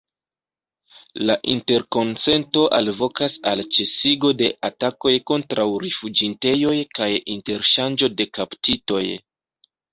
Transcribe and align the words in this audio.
La 1.29 1.33
interkonsento 1.55 2.63
alvokas 2.77 3.37
al 3.53 3.63
ĉesigo 3.77 4.33
de 4.41 4.51
atakoj 4.71 5.13
kontraŭ 5.33 5.69
rifuĝintejoj 5.87 6.75
kaj 7.01 7.13
interŝanĝo 7.39 8.13
de 8.19 8.31
kaptitoj. 8.41 9.07